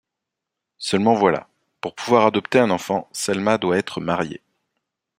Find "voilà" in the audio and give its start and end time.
1.13-1.47